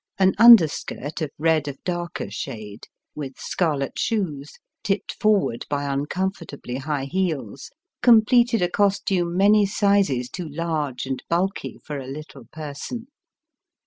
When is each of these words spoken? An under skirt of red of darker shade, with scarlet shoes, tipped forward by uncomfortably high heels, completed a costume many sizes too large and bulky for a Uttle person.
An 0.17 0.33
under 0.39 0.67
skirt 0.67 1.21
of 1.21 1.29
red 1.37 1.67
of 1.67 1.77
darker 1.83 2.31
shade, 2.31 2.87
with 3.13 3.33
scarlet 3.37 3.99
shoes, 3.99 4.53
tipped 4.83 5.13
forward 5.21 5.63
by 5.69 5.83
uncomfortably 5.85 6.77
high 6.77 7.05
heels, 7.05 7.69
completed 8.01 8.63
a 8.63 8.67
costume 8.71 9.37
many 9.37 9.63
sizes 9.67 10.27
too 10.27 10.49
large 10.49 11.05
and 11.05 11.21
bulky 11.29 11.77
for 11.85 11.99
a 11.99 12.07
Uttle 12.07 12.49
person. 12.51 13.09